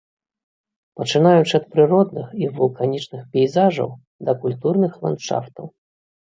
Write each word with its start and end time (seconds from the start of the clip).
Пачынаючы 1.01 1.51
ад 1.59 1.65
прыродных 1.75 2.27
і 2.45 2.49
вулканічных 2.55 3.21
пейзажаў 3.37 3.89
да 4.31 4.37
культурных 4.47 4.97
ландшафтаў. 5.05 5.65